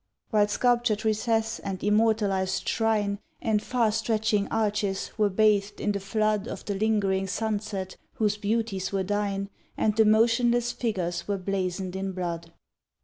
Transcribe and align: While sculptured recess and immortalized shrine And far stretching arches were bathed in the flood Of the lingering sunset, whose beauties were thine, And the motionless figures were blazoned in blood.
While 0.31 0.47
sculptured 0.47 1.05
recess 1.05 1.59
and 1.59 1.83
immortalized 1.83 2.67
shrine 2.67 3.19
And 3.39 3.61
far 3.61 3.91
stretching 3.91 4.47
arches 4.47 5.11
were 5.15 5.29
bathed 5.29 5.79
in 5.79 5.91
the 5.91 5.99
flood 5.99 6.47
Of 6.47 6.65
the 6.65 6.73
lingering 6.73 7.27
sunset, 7.27 7.97
whose 8.13 8.35
beauties 8.35 8.91
were 8.91 9.03
thine, 9.03 9.51
And 9.77 9.95
the 9.95 10.05
motionless 10.05 10.71
figures 10.71 11.27
were 11.27 11.37
blazoned 11.37 11.95
in 11.95 12.13
blood. 12.13 12.51